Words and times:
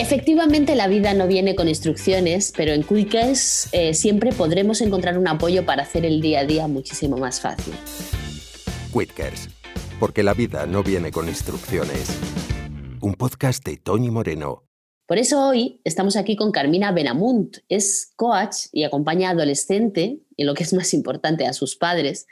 Efectivamente, 0.00 0.76
la 0.76 0.86
vida 0.86 1.12
no 1.12 1.26
viene 1.26 1.56
con 1.56 1.66
instrucciones, 1.66 2.52
pero 2.56 2.72
en 2.72 2.84
Quickers 2.84 3.68
eh, 3.72 3.94
siempre 3.94 4.30
podremos 4.30 4.80
encontrar 4.80 5.18
un 5.18 5.26
apoyo 5.26 5.66
para 5.66 5.82
hacer 5.82 6.06
el 6.06 6.20
día 6.20 6.38
a 6.38 6.44
día 6.44 6.68
muchísimo 6.68 7.16
más 7.16 7.40
fácil. 7.40 7.74
Quickers, 8.92 9.48
porque 9.98 10.22
la 10.22 10.34
vida 10.34 10.66
no 10.66 10.84
viene 10.84 11.10
con 11.10 11.26
instrucciones. 11.26 12.16
Un 13.00 13.14
podcast 13.14 13.64
de 13.66 13.76
Tony 13.76 14.08
Moreno. 14.12 14.68
Por 15.04 15.18
eso 15.18 15.44
hoy 15.48 15.80
estamos 15.82 16.14
aquí 16.14 16.36
con 16.36 16.52
Carmina 16.52 16.92
Benamunt. 16.92 17.56
Es 17.68 18.12
coach 18.14 18.66
y 18.70 18.84
acompaña 18.84 19.30
a 19.30 19.32
adolescente, 19.32 20.20
y 20.36 20.44
lo 20.44 20.54
que 20.54 20.62
es 20.62 20.72
más 20.74 20.94
importante, 20.94 21.44
a 21.44 21.52
sus 21.52 21.74
padres, 21.74 22.28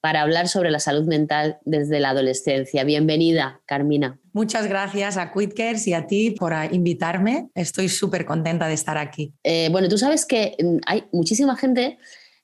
para 0.00 0.22
hablar 0.22 0.48
sobre 0.48 0.70
la 0.70 0.80
salud 0.80 1.06
mental 1.06 1.58
desde 1.64 2.00
la 2.00 2.10
adolescencia. 2.10 2.84
Bienvenida, 2.84 3.60
Carmina. 3.66 4.18
Muchas 4.32 4.66
gracias 4.66 5.16
a 5.16 5.32
Quitkers 5.32 5.86
y 5.86 5.94
a 5.94 6.06
ti 6.06 6.30
por 6.32 6.54
invitarme. 6.70 7.48
Estoy 7.54 7.88
súper 7.88 8.24
contenta 8.24 8.66
de 8.66 8.74
estar 8.74 8.96
aquí. 8.96 9.34
Eh, 9.44 9.68
bueno, 9.70 9.88
tú 9.88 9.98
sabes 9.98 10.24
que 10.24 10.56
mm, 10.62 10.78
hay 10.86 11.04
muchísima 11.12 11.56
gente, 11.56 11.98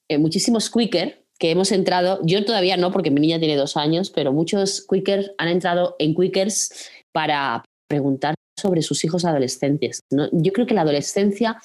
eh, 0.09 0.19
muchísimos 0.19 0.71
Quicker 0.71 1.25
que 1.39 1.51
hemos 1.51 1.71
entrado, 1.71 2.21
yo 2.25 2.45
todavía 2.45 2.77
no 2.77 2.93
porque 2.93 3.11
mi 3.11 3.21
niña 3.21 3.39
tiene 3.39 3.57
dos 3.57 3.77
años, 3.77 4.11
pero 4.11 4.33
muchos 4.33 4.87
Quickers 4.89 5.33
han 5.37 5.49
entrado 5.49 5.95
en 5.99 6.15
Quickers 6.15 6.91
para 7.13 7.63
preguntar 7.89 8.35
sobre 8.59 8.81
sus 8.83 9.05
hijos 9.05 9.25
adolescentes. 9.25 10.01
Yo 10.11 10.53
creo 10.53 10.67
que 10.67 10.75
la 10.75 10.81
adolescencia 10.81 11.61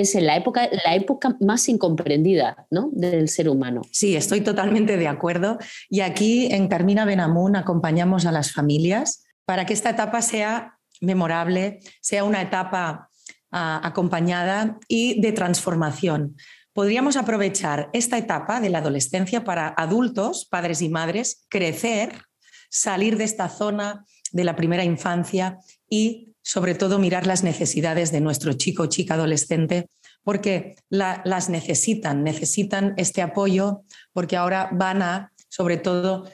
es 0.00 0.14
la 0.14 0.36
época, 0.36 0.68
la 0.84 0.94
época 0.94 1.36
más 1.40 1.68
incomprendida 1.68 2.66
¿no? 2.70 2.90
del 2.92 3.28
ser 3.28 3.48
humano. 3.48 3.82
Sí, 3.90 4.16
estoy 4.16 4.40
totalmente 4.40 4.96
de 4.96 5.08
acuerdo. 5.08 5.58
Y 5.88 6.00
aquí 6.00 6.46
en 6.52 6.68
Carmina 6.68 7.04
Benamun 7.04 7.56
acompañamos 7.56 8.26
a 8.26 8.32
las 8.32 8.52
familias 8.52 9.24
para 9.44 9.66
que 9.66 9.72
esta 9.72 9.90
etapa 9.90 10.22
sea 10.22 10.78
memorable, 11.00 11.80
sea 12.00 12.24
una 12.24 12.42
etapa 12.42 13.10
ah, 13.50 13.80
acompañada 13.82 14.78
y 14.86 15.20
de 15.20 15.32
transformación. 15.32 16.36
Podríamos 16.72 17.16
aprovechar 17.16 17.90
esta 17.92 18.18
etapa 18.18 18.60
de 18.60 18.70
la 18.70 18.78
adolescencia 18.78 19.42
para 19.42 19.68
adultos, 19.68 20.46
padres 20.48 20.80
y 20.80 20.88
madres, 20.88 21.44
crecer, 21.48 22.22
salir 22.70 23.16
de 23.16 23.24
esta 23.24 23.48
zona 23.48 24.04
de 24.30 24.44
la 24.44 24.54
primera 24.54 24.84
infancia 24.84 25.58
y 25.90 26.27
sobre 26.48 26.74
todo 26.74 26.98
mirar 26.98 27.26
las 27.26 27.44
necesidades 27.44 28.10
de 28.10 28.22
nuestro 28.22 28.54
chico 28.54 28.84
o 28.84 28.86
chica 28.86 29.14
adolescente, 29.14 29.90
porque 30.24 30.76
las 30.88 31.50
necesitan, 31.50 32.24
necesitan 32.24 32.94
este 32.96 33.20
apoyo, 33.20 33.82
porque 34.14 34.34
ahora 34.34 34.70
van 34.72 35.02
a, 35.02 35.32
sobre 35.50 35.76
todo, 35.76 36.24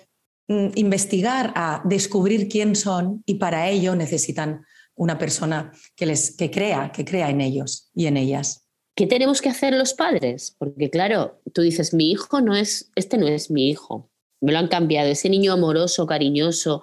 mm, 0.46 0.68
investigar, 0.76 1.52
a 1.56 1.82
descubrir 1.84 2.48
quién 2.48 2.76
son 2.76 3.24
y 3.26 3.34
para 3.34 3.68
ello 3.68 3.96
necesitan 3.96 4.64
una 4.94 5.18
persona 5.18 5.72
que 5.96 6.06
les 6.06 6.36
que 6.36 6.48
crea, 6.48 6.92
que 6.92 7.04
crea 7.04 7.28
en 7.28 7.40
ellos 7.40 7.90
y 7.92 8.06
en 8.06 8.16
ellas. 8.16 8.68
¿Qué 8.94 9.08
tenemos 9.08 9.42
que 9.42 9.48
hacer 9.48 9.74
los 9.74 9.94
padres? 9.94 10.54
Porque 10.56 10.90
claro, 10.90 11.40
tú 11.52 11.62
dices, 11.62 11.92
mi 11.92 12.12
hijo 12.12 12.40
no 12.40 12.54
es, 12.54 12.92
este 12.94 13.18
no 13.18 13.26
es 13.26 13.50
mi 13.50 13.68
hijo. 13.68 14.12
Me 14.40 14.52
lo 14.52 14.60
han 14.60 14.68
cambiado, 14.68 15.08
ese 15.08 15.28
niño 15.28 15.54
amoroso, 15.54 16.06
cariñoso, 16.06 16.82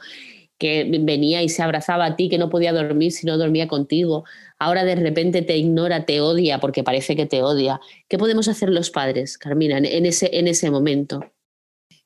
que 0.62 0.86
venía 1.02 1.42
y 1.42 1.50
se 1.50 1.64
abrazaba 1.64 2.06
a 2.06 2.16
ti, 2.16 2.30
que 2.30 2.38
no 2.38 2.52
podía 2.52 2.72
dormir 2.72 3.12
si 3.12 3.26
no 3.26 3.36
dormía 3.40 3.68
contigo. 3.68 4.26
Ahora 4.60 4.86
de 4.86 4.94
repente 4.94 5.42
te 5.42 5.58
ignora, 5.58 6.06
te 6.06 6.22
odia, 6.22 6.60
porque 6.60 6.84
parece 6.84 7.16
que 7.16 7.26
te 7.26 7.42
odia. 7.42 7.82
¿Qué 8.08 8.20
podemos 8.20 8.48
hacer 8.48 8.70
los 8.70 8.92
padres, 8.92 9.40
Carmina, 9.40 9.80
en 9.80 10.06
ese, 10.06 10.30
en 10.32 10.48
ese 10.48 10.70
momento? 10.70 11.26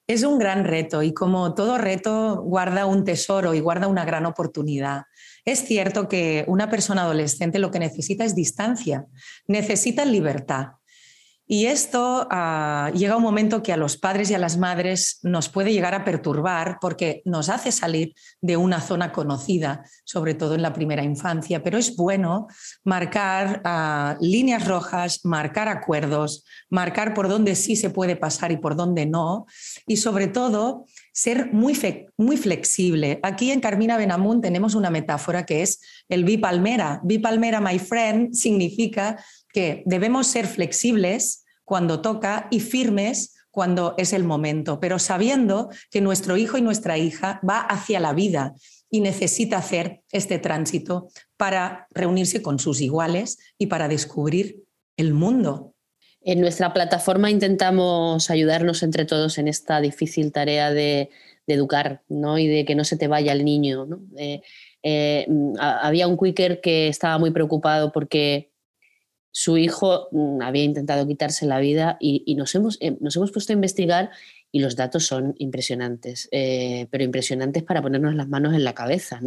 Es 0.08 0.24
un 0.24 0.40
gran 0.40 0.64
reto 0.64 1.04
y 1.04 1.14
como 1.14 1.54
todo 1.54 1.78
reto 1.78 2.44
guarda 2.44 2.86
un 2.86 3.04
tesoro 3.04 3.54
y 3.56 3.60
guarda 3.60 3.88
una 3.88 4.06
gran 4.06 4.26
oportunidad. 4.26 5.02
Es 5.44 5.66
cierto 5.66 6.08
que 6.08 6.46
una 6.48 6.70
persona 6.70 7.02
adolescente 7.02 7.60
lo 7.60 7.72
que 7.72 7.80
necesita 7.80 8.24
es 8.24 8.36
distancia, 8.36 9.06
necesita 9.50 10.06
libertad. 10.06 10.68
Y 11.48 11.68
esto 11.68 12.28
ah, 12.32 12.92
llega 12.96 13.18
un 13.18 13.22
momento 13.22 13.62
que 13.62 13.72
a 13.72 13.78
los 13.78 13.98
padres 13.98 14.32
y 14.32 14.34
a 14.34 14.40
las 14.40 14.58
madres 14.58 15.20
nos 15.22 15.48
puede 15.48 15.74
llegar 15.74 15.94
a 15.94 16.04
perturbar 16.04 16.78
porque 16.82 17.22
nos 17.26 17.50
hace 17.50 17.72
salir 17.72 18.14
de 18.42 18.58
una 18.58 18.82
zona 18.82 19.12
conocida, 19.12 19.84
sobre 20.06 20.34
todo 20.34 20.56
en 20.56 20.64
la 20.64 20.74
primera 20.74 21.04
infancia, 21.04 21.62
pero 21.62 21.78
es 21.78 21.96
bueno 21.96 22.48
marcar 22.84 23.62
ah, 23.64 24.18
líneas 24.22 24.68
rojas, 24.68 25.24
marcar 25.24 25.68
acuerdos, 25.68 26.46
marcar 26.70 27.14
por 27.14 27.28
dónde 27.28 27.56
sí 27.56 27.76
se 27.76 27.92
puede 27.92 28.16
pasar 28.16 28.52
y 28.52 28.58
por 28.58 28.76
dónde 28.76 29.06
no, 29.06 29.46
y 29.86 29.98
sobre 29.98 30.28
todo 30.28 30.86
ser 31.14 31.54
muy, 31.54 31.78
muy 32.18 32.38
flexible. 32.38 33.20
Aquí 33.24 33.52
en 33.52 33.62
Carmina 33.62 33.98
Benamun 33.98 34.42
tenemos 34.42 34.76
una 34.76 34.90
metáfora 34.90 35.46
que 35.46 35.62
es 35.62 35.80
el 36.10 36.26
bipalmera. 36.26 37.00
Bipalmera, 37.04 37.62
my 37.62 37.80
friend, 37.80 38.34
significa 38.34 39.24
que 39.56 39.84
debemos 39.86 40.28
ser 40.28 40.48
flexibles 40.48 41.46
cuando 41.64 42.02
toca 42.02 42.50
y 42.52 42.60
firmes 42.60 43.38
cuando 43.52 43.96
es 43.98 44.12
el 44.12 44.26
momento, 44.26 44.82
pero 44.82 45.00
sabiendo 45.00 45.70
que 45.90 46.02
nuestro 46.02 46.36
hijo 46.36 46.58
y 46.58 46.62
nuestra 46.62 46.98
hija 46.98 47.40
va 47.50 47.62
hacia 47.62 48.02
la 48.02 48.12
vida 48.12 48.54
y 48.90 49.00
necesita 49.00 49.60
hacer 49.60 50.02
este 50.12 50.40
tránsito 50.40 51.08
para 51.38 51.88
reunirse 51.92 52.42
con 52.42 52.60
sus 52.60 52.82
iguales 52.82 53.38
y 53.58 53.68
para 53.68 53.88
descubrir 53.88 54.66
el 54.98 55.14
mundo. 55.14 55.74
En 56.20 56.42
nuestra 56.42 56.74
plataforma 56.74 57.32
intentamos 57.32 58.30
ayudarnos 58.30 58.84
entre 58.84 59.06
todos 59.06 59.38
en 59.38 59.48
esta 59.48 59.80
difícil 59.80 60.34
tarea 60.34 60.72
de, 60.72 61.12
educar 61.48 62.02
¿no? 62.10 62.40
y 62.40 62.48
de 62.48 62.66
que 62.66 62.76
no 62.76 62.84
se 62.84 62.98
te 62.98 63.08
vaya 63.08 63.32
el 63.32 63.46
niño. 63.46 63.88
Eh, 64.18 64.42
eh, 64.84 65.28
había 65.60 66.08
un 66.10 66.18
quicker 66.18 66.60
que 66.60 66.90
estaba 66.90 67.20
muy 67.20 67.32
preocupado 67.32 67.94
porque 67.94 68.52
su 69.38 69.58
hijo 69.58 70.08
mm, 70.12 70.42
había 70.42 70.64
intentado 70.64 71.06
quitarse 71.06 71.46
la 71.46 71.60
vida 71.60 71.98
y, 72.00 72.36
nos, 72.36 72.56
hemos, 72.56 72.78
eh, 72.80 72.96
nos 73.02 73.18
hemos 73.18 73.34
puesto 73.34 73.52
a 73.52 73.56
investigar 73.56 74.10
y 74.50 74.62
los 74.62 74.78
datos 74.78 75.08
son 75.08 75.36
impresionantes, 75.40 76.30
eh, 76.32 76.88
pero 76.90 77.04
impresionantes 77.04 77.62
para 77.62 77.82
ponernos 77.82 78.16
las 78.16 78.30
manos 78.30 78.54
en 78.54 78.64
la 78.64 78.74
cabeza. 78.74 79.20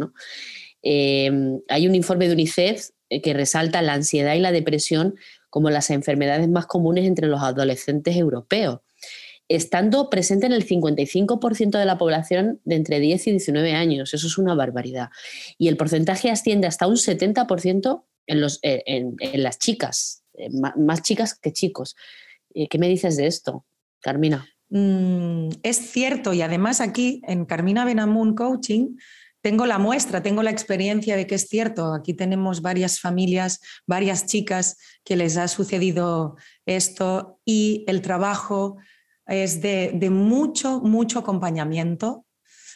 Em, 0.81 1.59
hay 1.67 1.87
un 1.87 1.93
informe 1.93 2.27
de 2.27 2.33
UNICEF 2.33 2.89
eh, 3.11 3.21
que 3.21 3.35
resalta 3.35 3.83
la 3.83 3.93
ansiedad 3.93 4.33
y 4.33 4.39
la 4.39 4.51
depresión 4.51 5.13
como 5.51 5.69
las 5.69 5.91
enfermedades 5.91 6.49
más 6.49 6.65
comunes 6.65 7.05
entre 7.05 7.27
los 7.27 7.43
adolescentes 7.43 8.15
europeos, 8.15 8.79
estando 9.47 10.09
presente 10.09 10.47
en 10.47 10.53
el 10.53 10.65
55% 10.67 11.77
de 11.77 11.85
la 11.85 11.99
población 11.99 12.61
de 12.65 12.77
entre 12.77 12.99
10 12.99 13.27
y 13.27 13.31
19 13.33 13.73
años. 13.73 14.15
Eso 14.15 14.25
es 14.25 14.39
una 14.39 14.55
barbaridad. 14.55 15.09
Y 15.59 15.67
el 15.67 15.77
porcentaje 15.77 16.31
asciende 16.31 16.65
hasta 16.65 16.87
un 16.87 16.95
70% 16.95 18.05
eh, 18.29 18.83
en, 18.85 19.17
las 19.43 19.59
chicas, 19.59 20.23
eh, 20.33 20.49
más 20.51 21.01
chicas 21.01 21.37
que 21.37 21.51
chicos. 21.51 21.95
Eh, 22.53 22.67
¿Qué 22.67 22.77
me 22.77 22.87
dices 22.87 23.17
de 23.17 23.27
esto, 23.27 23.65
Carmina? 24.01 24.47
Mm, 24.69 25.49
es 25.63 25.77
cierto, 25.77 26.33
y 26.33 26.41
además 26.41 26.79
aquí 26.79 27.21
en 27.27 27.45
Carmina 27.45 27.85
Benamun 27.85 28.35
Coaching 28.35 28.97
tengo 29.41 29.65
la 29.65 29.79
muestra, 29.79 30.21
tengo 30.21 30.43
la 30.43 30.51
experiencia 30.51 31.15
de 31.15 31.25
que 31.25 31.35
es 31.35 31.47
cierto. 31.47 31.93
Aquí 31.93 32.13
tenemos 32.13 32.61
varias 32.61 32.99
familias, 32.99 33.61
varias 33.87 34.25
chicas 34.25 34.77
que 35.03 35.15
les 35.15 35.37
ha 35.37 35.47
sucedido 35.47 36.35
esto 36.65 37.39
y 37.45 37.85
el 37.87 38.01
trabajo 38.01 38.77
es 39.25 39.61
de, 39.61 39.91
de 39.93 40.09
mucho, 40.09 40.81
mucho 40.81 41.19
acompañamiento, 41.19 42.25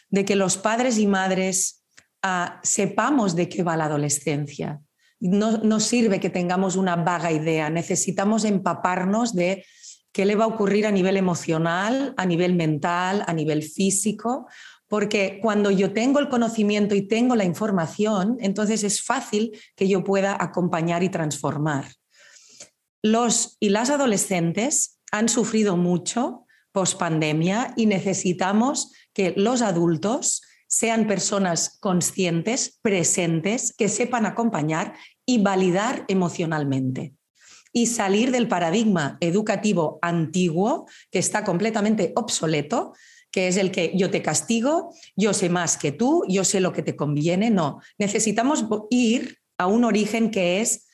de 0.09 0.25
que 0.25 0.35
los 0.35 0.58
padres 0.58 1.00
y 1.00 1.08
madres 1.08 1.84
ah, 2.22 2.59
sepamos 2.64 3.35
de 3.35 3.50
qué 3.50 3.64
va 3.64 3.75
la 3.75 3.85
adolescencia, 3.85 4.80
no, 5.23 5.79
sirve 5.79 6.19
que 6.19 6.29
tengamos 6.29 6.75
una 6.75 6.97
vaga 6.97 7.31
idea, 7.31 7.69
necesitamos 7.69 8.44
empaparnos 8.44 9.34
de 9.34 9.66
qué 10.11 10.25
le 10.25 10.35
va 10.35 10.44
a 10.44 10.47
ocurrir 10.47 10.85
a 10.85 10.91
nivel 10.91 11.16
emocional, 11.16 12.13
a 12.17 12.25
nivel 12.25 12.56
mental, 12.56 13.23
a 13.25 13.34
nivel 13.34 13.63
físico, 13.63 14.47
porque 14.88 15.39
cuando 15.41 15.72
yo 15.72 15.94
tengo 15.94 16.19
el 16.19 16.28
conocimiento 16.28 16.93
y 16.93 17.08
tengo 17.08 17.35
la 17.37 17.46
información, 17.46 18.37
entonces 18.41 18.84
es 18.84 19.02
fácil 19.02 19.58
que 19.75 19.87
yo 19.87 20.03
pueda 20.03 20.37
acompañar 20.37 21.03
y 21.03 21.09
transformar. 21.09 21.85
Los 23.02 23.55
y 23.61 23.70
las 23.70 23.90
adolescentes 23.90 24.99
han 25.11 25.29
sufrido 25.29 25.78
mucho 25.78 26.46
post 26.73 26.99
pandemia 26.99 27.73
y 27.78 27.85
necesitamos 27.85 28.91
que 29.14 29.34
los 29.37 29.61
adultos 29.61 30.41
sean 30.73 31.05
personas 31.05 31.78
conscientes, 31.79 32.79
presentes, 32.81 33.75
que 33.78 33.87
sepan 33.87 34.25
acompañar 34.25 34.96
y 35.23 35.37
validar 35.37 36.03
emocionalmente. 36.08 37.14
Y 37.72 37.85
salir 37.85 38.31
del 38.31 38.47
paradigma 38.47 39.17
educativo 39.20 39.99
antiguo, 40.02 40.87
que 41.11 41.20
está 41.20 41.43
completamente 41.43 42.11
obsoleto, 42.16 42.93
que 43.29 43.47
es 43.49 43.58
el 43.58 43.70
que 43.70 43.91
yo 43.96 44.09
te 44.09 44.23
castigo, 44.23 44.91
yo 45.16 45.35
sé 45.35 45.47
más 45.47 45.78
que 45.78 45.91
tú, 45.91 46.23
yo 46.28 46.43
sé 46.43 46.59
lo 46.59 46.73
que 46.73 46.81
te 46.81 46.96
conviene. 46.96 47.52
No, 47.52 47.79
necesitamos 47.99 48.66
ir 48.90 49.37
a 49.59 49.67
un 49.67 49.84
origen 49.84 50.31
que 50.31 50.59
es, 50.61 50.87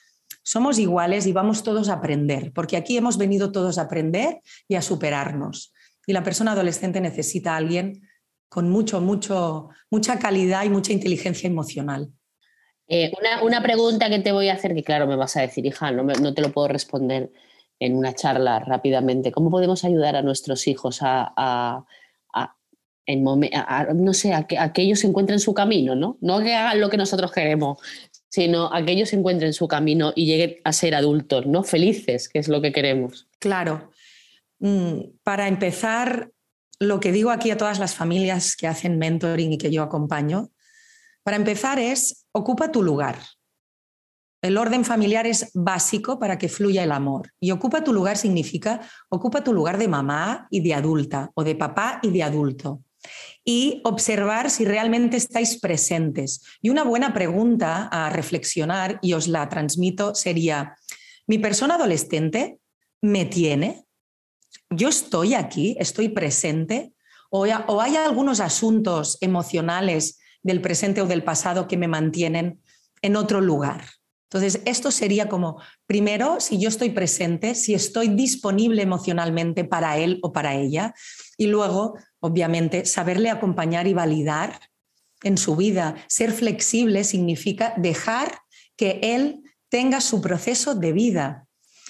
somos 0.44 0.78
iguales 0.78 1.26
y 1.26 1.32
vamos 1.32 1.64
todos 1.64 1.88
a 1.88 1.94
aprender, 1.94 2.52
porque 2.52 2.76
aquí 2.76 2.98
hemos 2.98 3.18
venido 3.18 3.54
todos 3.54 3.78
a 3.78 3.84
aprender 3.84 4.42
y 4.68 4.76
a 4.76 4.82
superarnos. 4.82 5.72
Y 6.06 6.12
la 6.12 6.24
persona 6.24 6.52
adolescente 6.52 7.00
necesita 7.00 7.54
a 7.54 7.58
alguien 7.58 8.09
con 8.50 8.70
mucho, 8.70 9.00
mucho, 9.00 9.70
mucha 9.90 10.20
calidad 10.20 10.64
y 10.66 10.70
mucha 10.70 10.92
inteligencia 10.92 11.48
emocional. 11.48 12.12
Eh, 12.88 13.12
una, 13.44 13.62
pregunta 13.62 14.10
que 14.10 14.20
te 14.20 14.32
voy 14.32 14.50
a 14.50 14.54
hacer, 14.54 14.74
que 14.74 14.84
claro, 14.84 15.06
me 15.06 15.16
vas 15.16 15.38
a 15.38 15.42
decir, 15.42 15.66
hija, 15.66 15.92
no, 15.92 16.04
no 16.04 16.34
te 16.34 16.42
lo 16.42 16.52
puedo 16.52 16.68
responder 16.68 17.32
en 17.80 17.96
una 17.96 18.14
charla 18.14 18.60
rápidamente. 18.60 19.32
¿Cómo 19.32 19.52
podemos 19.52 19.86
ayudar 19.86 20.16
a 20.16 20.22
nuestros 20.22 20.68
hijos 20.68 21.00
a, 21.02 21.86
en 23.06 23.24
no 23.24 24.14
sé, 24.14 24.34
a 24.34 24.46
que, 24.46 24.82
ellos 24.82 25.04
encuentren 25.04 25.40
su 25.40 25.54
camino, 25.54 25.96
¿no? 25.96 26.18
No 26.22 26.42
que 26.42 26.54
hagan 26.54 26.80
lo 26.80 26.90
que 26.90 26.98
nosotros 26.98 27.32
queremos, 27.32 27.80
sino 28.28 28.72
a 28.72 28.86
que 28.86 28.92
ellos 28.92 29.14
encuentren 29.14 29.54
su 29.54 29.68
camino 29.68 30.14
y 30.16 30.28
lleguen 30.28 30.58
a 30.64 30.74
ser 30.74 30.94
adultos, 30.94 31.48
¿no? 31.48 31.64
Felices, 31.64 32.30
que 32.30 32.38
es 32.38 32.48
lo 32.48 32.62
que 32.62 32.72
queremos. 32.72 33.28
Claro. 33.40 33.90
Mm, 34.60 35.18
para 35.24 35.48
empezar, 35.48 36.32
lo 36.80 37.00
que 37.00 37.12
digo 37.12 37.32
aquí 37.32 37.52
a 37.52 37.58
todas 37.58 37.80
las 37.80 37.96
familias 37.96 38.56
que 38.56 38.68
hacen 38.68 38.98
mentoring 38.98 39.54
y 39.54 39.58
que 39.58 39.72
yo 39.72 39.84
acompaño, 39.84 40.50
para 41.24 41.38
empezar 41.38 41.80
es, 41.80 42.26
ocupa 42.32 42.72
tu 42.72 42.82
lugar. 42.82 43.20
El 44.42 44.58
orden 44.58 44.86
familiar 44.86 45.28
es 45.28 45.52
básico 45.54 46.18
para 46.18 46.38
que 46.38 46.48
fluya 46.48 46.84
el 46.84 46.94
amor. 46.94 47.34
Y 47.42 47.52
ocupa 47.52 47.84
tu 47.84 47.92
lugar 47.92 48.16
significa, 48.16 48.80
ocupa 49.10 49.44
tu 49.44 49.54
lugar 49.54 49.78
de 49.78 49.90
mamá 49.90 50.48
y 50.50 50.62
de 50.62 50.74
adulta, 50.74 51.30
o 51.34 51.44
de 51.44 51.56
papá 51.56 52.00
y 52.02 52.10
de 52.12 52.24
adulto 52.24 52.82
y 53.44 53.82
observar 53.84 54.50
si 54.50 54.66
realmente 54.66 55.18
estáis 55.18 55.60
presentes. 55.60 56.44
Y 56.62 56.70
una 56.70 56.84
buena 56.84 57.14
pregunta 57.14 57.88
a 57.92 58.10
reflexionar, 58.10 59.00
y 59.02 59.14
os 59.14 59.28
la 59.28 59.48
transmito, 59.50 60.16
sería, 60.16 60.76
¿mi 61.28 61.40
persona 61.40 61.76
adolescente 61.76 62.60
me 63.02 63.26
tiene? 63.26 63.86
¿Yo 64.70 64.90
estoy 64.90 65.34
aquí? 65.34 65.76
¿Estoy 65.80 66.10
presente? 66.10 66.94
¿O 67.30 67.44
hay 67.44 67.96
algunos 67.96 68.40
asuntos 68.40 69.18
emocionales 69.22 70.20
del 70.42 70.62
presente 70.62 71.02
o 71.02 71.06
del 71.08 71.24
pasado 71.24 71.68
que 71.68 71.78
me 71.78 71.88
mantienen 71.88 72.62
en 73.02 73.16
otro 73.16 73.42
lugar? 73.42 73.86
Entonces, 74.32 74.62
esto 74.66 74.92
sería 74.92 75.28
como, 75.28 75.60
primero, 75.88 76.40
si 76.40 76.60
yo 76.60 76.70
estoy 76.70 76.92
presente, 76.92 77.56
si 77.56 77.74
estoy 77.74 78.10
disponible 78.10 78.84
emocionalmente 78.84 79.64
para 79.64 79.98
él 79.98 80.20
o 80.22 80.32
para 80.32 80.54
ella, 80.54 80.94
y 81.36 81.48
luego, 81.48 81.96
obviamente, 82.20 82.86
saberle 82.86 83.32
acompañar 83.32 83.88
y 83.88 83.94
validar 83.94 84.60
en 85.24 85.38
su 85.38 85.56
vida. 85.56 85.96
Ser 86.08 86.32
flexible 86.32 87.04
significa 87.04 87.74
dejar 87.78 88.40
que 88.78 89.00
él 89.02 89.42
tenga 89.70 90.00
su 90.00 90.22
proceso 90.22 90.76
de 90.76 90.94
vida. 90.94 91.48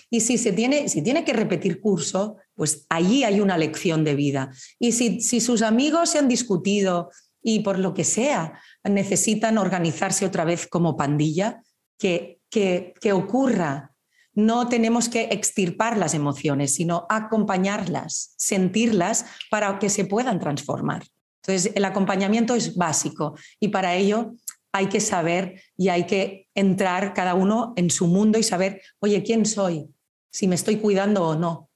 Y 0.09 0.21
si, 0.21 0.37
se 0.37 0.51
tiene, 0.51 0.89
si 0.89 1.01
tiene 1.01 1.23
que 1.23 1.33
repetir 1.33 1.81
curso, 1.81 2.37
pues 2.55 2.85
allí 2.89 3.23
hay 3.23 3.41
una 3.41 3.57
lección 3.57 4.03
de 4.03 4.15
vida. 4.15 4.51
Y 4.79 4.93
si, 4.93 5.21
si 5.21 5.39
sus 5.39 5.61
amigos 5.61 6.09
se 6.09 6.19
han 6.19 6.27
discutido 6.27 7.09
y 7.41 7.59
por 7.59 7.79
lo 7.79 7.93
que 7.93 8.03
sea 8.03 8.59
necesitan 8.83 9.57
organizarse 9.57 10.25
otra 10.25 10.45
vez 10.45 10.67
como 10.67 10.97
pandilla, 10.97 11.61
que, 11.97 12.39
que, 12.49 12.93
que 12.99 13.13
ocurra 13.13 13.93
no 14.33 14.69
tenemos 14.69 15.09
que 15.09 15.23
extirpar 15.31 15.97
las 15.97 16.13
emociones, 16.13 16.73
sino 16.73 17.05
acompañarlas, 17.09 18.33
sentirlas 18.37 19.25
para 19.51 19.79
que 19.79 19.89
se 19.89 20.05
puedan 20.05 20.39
transformar. 20.39 21.03
Entonces, 21.43 21.73
el 21.75 21.83
acompañamiento 21.85 22.55
es 22.55 22.75
básico 22.75 23.35
y 23.59 23.69
para 23.69 23.95
ello 23.95 24.35
hay 24.71 24.87
que 24.87 24.99
saber 24.99 25.61
y 25.75 25.89
hay 25.89 26.05
que 26.05 26.47
entrar 26.53 27.13
cada 27.13 27.33
uno 27.33 27.73
en 27.75 27.89
su 27.89 28.07
mundo 28.07 28.37
y 28.37 28.43
saber, 28.43 28.81
oye, 28.99 29.23
¿quién 29.23 29.45
soy? 29.45 29.87
Si 30.31 30.47
me 30.47 30.55
estoy 30.55 30.77
cuidando 30.77 31.27
o 31.27 31.35
no. 31.35 31.69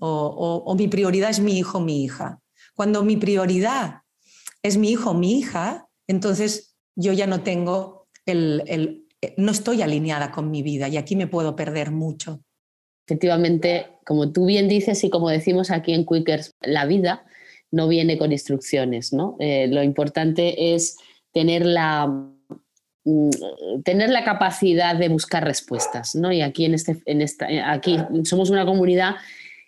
O, 0.00 0.74
mi 0.78 0.88
prioridad 0.88 1.30
es 1.30 1.40
mi 1.40 1.58
hijo 1.58 1.78
o 1.78 1.80
mi 1.80 2.04
hija. 2.04 2.40
Cuando 2.74 3.04
mi 3.04 3.16
prioridad 3.16 4.02
es 4.62 4.76
mi 4.76 4.90
hijo 4.90 5.10
o 5.10 5.14
mi 5.14 5.38
hija, 5.38 5.88
entonces 6.06 6.76
yo 6.96 7.12
ya 7.12 7.26
no 7.26 7.42
tengo 7.42 8.08
el 8.24 9.06
eh, 9.20 9.34
no 9.36 9.50
estoy 9.50 9.82
alineada 9.82 10.30
con 10.30 10.50
mi 10.50 10.62
vida 10.62 10.88
y 10.88 10.96
aquí 10.96 11.16
me 11.16 11.26
puedo 11.26 11.56
perder 11.56 11.90
mucho. 11.90 12.40
Efectivamente, 13.06 13.86
como 14.04 14.32
tú 14.32 14.46
bien 14.46 14.68
dices 14.68 15.02
y 15.02 15.10
como 15.10 15.30
decimos 15.30 15.70
aquí 15.70 15.92
en 15.92 16.04
Quickers, 16.04 16.54
la 16.60 16.84
vida 16.86 17.24
no 17.70 17.88
viene 17.88 18.18
con 18.18 18.32
instrucciones, 18.32 19.12
¿no? 19.12 19.36
Eh, 19.40 19.66
lo 19.68 19.82
importante 19.82 20.74
es 20.74 20.98
tener 21.32 21.66
la, 21.66 22.30
tener 23.84 24.10
la 24.10 24.24
capacidad 24.24 24.96
de 24.96 25.08
buscar 25.08 25.44
respuestas, 25.44 26.14
¿no? 26.14 26.32
Y 26.32 26.42
aquí 26.42 26.64
en 26.64 26.74
este, 26.74 27.00
en 27.06 27.22
esta, 27.22 27.50
eh, 27.50 27.60
aquí 27.60 27.98
somos 28.24 28.50
una 28.50 28.66
comunidad 28.66 29.16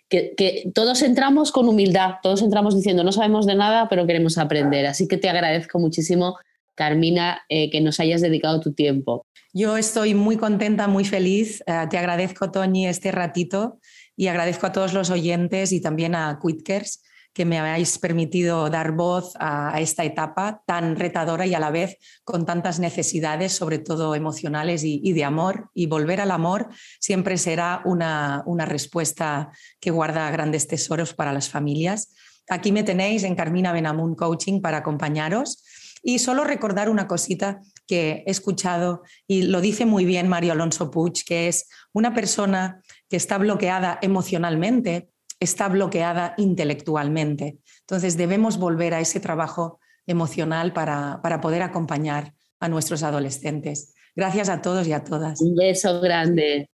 que, 0.09 0.69
todos 0.73 1.01
entramos 1.01 1.51
con 1.51 1.69
humildad, 1.69 2.15
todos 2.21 2.41
entramos 2.41 2.75
diciendo 2.75 3.03
no 3.03 3.13
sabemos 3.13 3.45
de 3.45 3.55
nada, 3.55 3.87
pero 3.89 4.05
queremos 4.05 4.37
aprender. 4.37 4.85
Así 4.85 5.07
que 5.07 5.17
te 5.17 5.29
agradezco 5.29 5.79
muchísimo, 5.79 6.37
Carmina, 6.75 7.41
que 7.47 7.79
nos 7.81 7.99
hayas 7.99 8.21
dedicado 8.21 8.59
tu 8.59 8.73
tiempo. 8.73 9.25
Yo 9.53 9.75
estoy 9.75 10.13
muy 10.13 10.37
contenta, 10.37 10.87
muy 10.87 11.03
feliz. 11.03 11.61
Eh, 11.67 11.85
te 11.89 11.97
agradezco, 11.97 12.51
Toñi, 12.51 12.87
este 12.87 13.11
ratito 13.11 13.79
y 14.15 14.27
agradezco 14.27 14.67
a 14.67 14.71
todos 14.71 14.93
los 14.93 15.09
oyentes 15.09 15.73
y 15.73 15.81
también 15.81 16.15
a 16.15 16.39
Quitkers 16.41 17.03
que 17.33 17.45
me 17.45 17.59
habéis 17.59 17.97
permitido 17.97 18.69
dar 18.69 18.91
voz 18.91 19.33
a, 19.39 19.79
esta 19.79 20.03
etapa 20.03 20.61
tan 20.65 20.95
retadora 20.95 21.45
y 21.45 21.53
a 21.53 21.59
la 21.59 21.71
vez 21.71 21.97
con 22.23 22.45
tantas 22.45 22.79
necesidades, 22.79 23.53
sobre 23.53 23.79
todo 23.79 24.15
emocionales 24.15 24.83
y, 24.83 25.13
de 25.13 25.23
amor. 25.23 25.69
Y 25.73 25.87
volver 25.87 26.21
al 26.21 26.31
amor 26.31 26.69
siempre 26.99 27.37
será 27.37 27.81
una, 27.85 28.43
una 28.45 28.65
respuesta 28.65 29.51
que 29.79 29.91
guarda 29.91 30.29
grandes 30.31 30.67
tesoros 30.67 31.13
para 31.13 31.33
las 31.33 31.49
familias. 31.49 32.13
Aquí 32.49 32.71
me 32.71 32.83
tenéis 32.83 33.23
en 33.23 33.35
Carmina 33.35 33.71
Benamun 33.71 34.15
Coaching 34.15 34.61
para 34.61 34.77
acompañaros. 34.77 35.63
Y 36.03 36.17
solo 36.17 36.43
recordar 36.43 36.89
una 36.89 37.07
cosita 37.07 37.61
que 37.85 38.23
he 38.25 38.31
escuchado 38.31 39.03
y 39.27 39.43
lo 39.43 39.61
dice 39.61 39.85
muy 39.85 40.03
bien 40.03 40.27
Mario 40.27 40.53
Alonso 40.53 40.89
Puig, 40.89 41.23
que 41.25 41.47
es 41.47 41.69
una 41.93 42.13
persona 42.15 42.81
que 43.07 43.17
está 43.17 43.37
bloqueada 43.37 43.99
emocionalmente, 44.01 45.10
está 45.41 45.67
bloqueada 45.67 46.35
intelectualmente. 46.37 47.57
Entonces 47.81 48.15
debemos 48.15 48.57
volver 48.57 48.93
a 48.93 49.01
ese 49.01 49.19
trabajo 49.19 49.81
emocional 50.07 50.71
para, 50.71 51.19
para 51.21 51.41
poder 51.41 51.63
acompañar 51.63 52.33
a 52.61 52.69
nuestros 52.69 53.03
adolescentes. 53.03 53.93
Gracias 54.15 54.47
a 54.47 54.61
todos 54.61 54.87
y 54.87 54.93
a 54.93 55.03
todas. 55.03 55.41
Un 55.41 55.55
beso 55.55 55.99
grande. 55.99 56.69